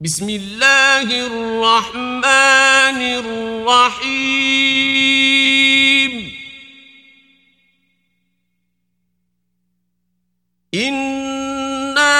[0.00, 3.02] بسم الله الرحمن
[3.66, 4.12] الرحيم
[10.74, 12.14] إنا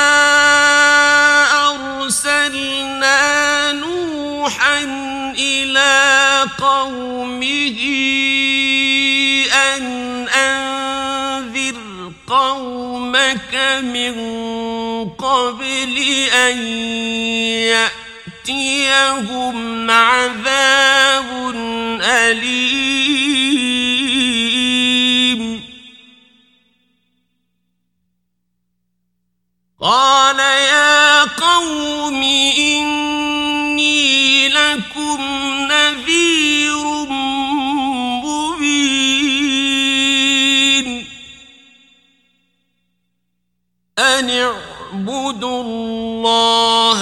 [1.70, 3.22] أرسلنا
[3.72, 4.82] نوحا
[5.38, 7.78] إلى قومه
[13.52, 14.14] قومك من
[15.10, 15.98] قبل
[16.34, 16.58] أن
[18.48, 21.54] يأتيهم عذاب
[22.02, 22.77] أليم.
[44.88, 47.00] اعبدوا الله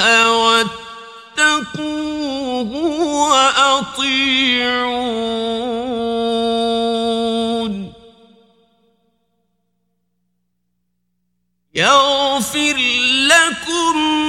[1.36, 1.82] واتقوه
[3.30, 4.56] وأطيعون.
[11.74, 12.76] يغفر
[13.28, 14.25] لكم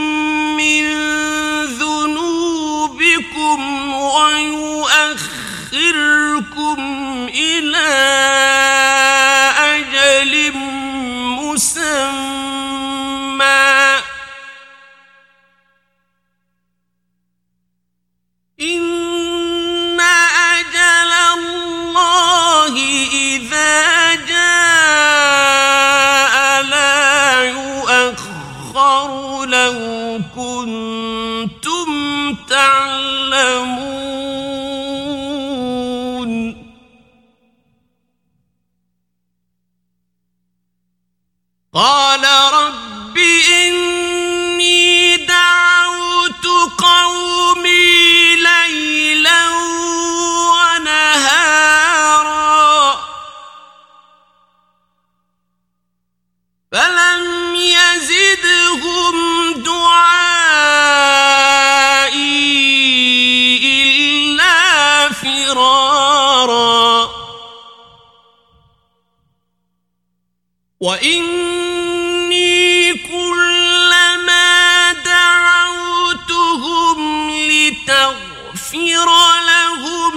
[70.79, 72.47] وإني
[72.93, 76.99] كلما دعوتهم
[77.29, 79.07] لتغفر
[79.47, 80.13] لهم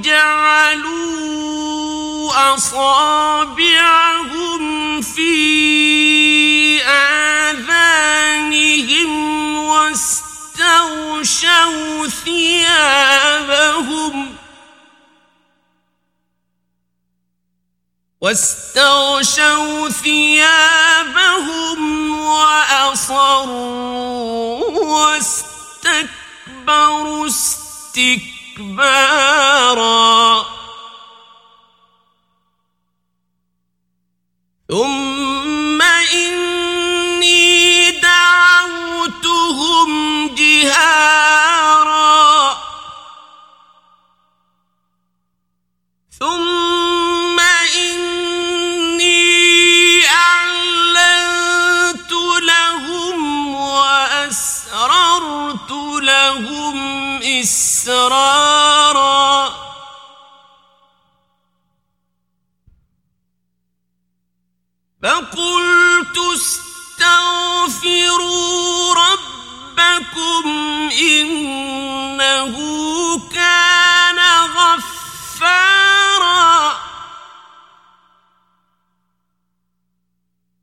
[0.00, 0.94] جعلوا
[2.54, 3.13] أصابعهم
[18.24, 21.80] واستغشوا ثيابهم
[22.18, 23.44] وأصروا
[25.84, 26.46] واستكبروا
[27.26, 28.34] استكبارا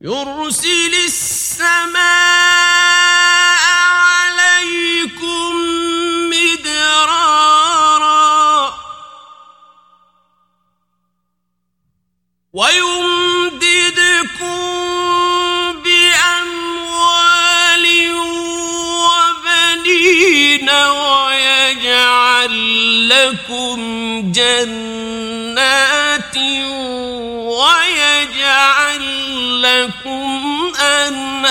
[0.03, 2.10] يرسل السماء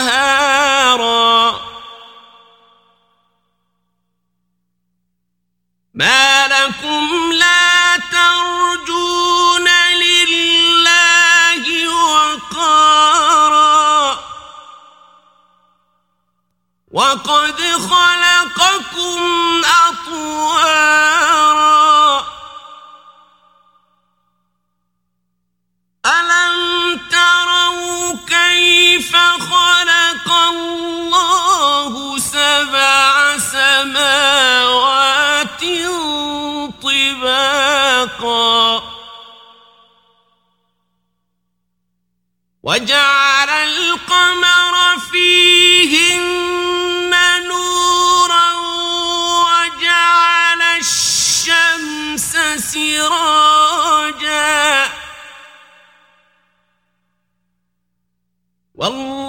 [0.01, 1.61] أنهارا
[5.95, 9.69] ما لكم لا ترجون
[10.03, 13.11] لله وقارا.
[16.91, 17.61] وقد
[17.91, 19.21] خلقكم
[19.89, 21.20] أطوارا.
[42.63, 47.13] وجعل القمر فيهن
[47.49, 48.53] نورا
[49.49, 52.33] وجعل الشمس
[52.73, 54.61] سراجا.
[58.75, 59.20] والله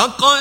[0.00, 0.39] وقد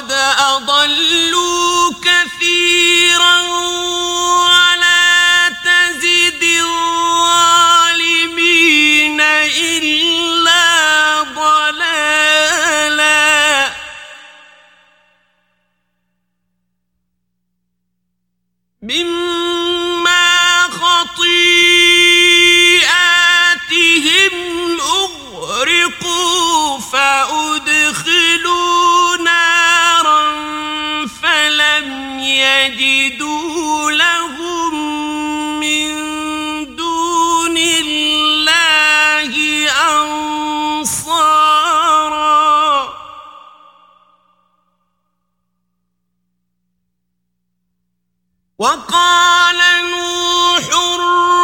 [48.59, 49.57] وقال
[49.91, 50.63] نوح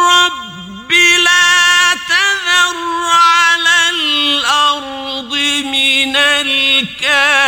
[0.06, 0.92] رب
[1.24, 2.76] لا تذر
[3.08, 5.32] على الأرض
[5.64, 7.46] من الكافرين.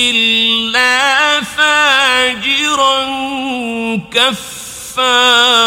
[0.00, 2.96] إلا فاجرا
[4.12, 5.60] كفارا.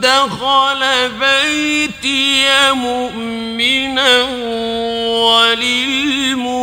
[0.00, 0.82] دخل
[1.20, 4.22] بيتي مؤمنا
[5.24, 6.59] وللمؤمنين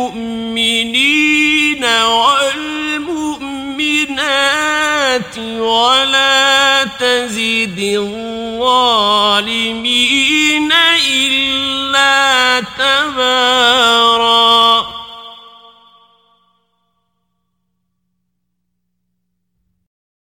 [5.36, 7.78] ولا تزد
[8.58, 10.72] الظالمين
[11.08, 13.17] إلا تبا